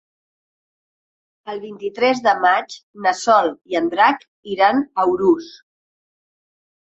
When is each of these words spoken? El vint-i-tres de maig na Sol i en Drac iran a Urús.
El 1.51 1.59
vint-i-tres 1.65 2.21
de 2.27 2.33
maig 2.45 2.77
na 3.07 3.13
Sol 3.19 3.51
i 3.75 3.79
en 3.81 3.91
Drac 3.93 4.25
iran 4.55 4.81
a 5.05 5.07
Urús. 5.13 5.53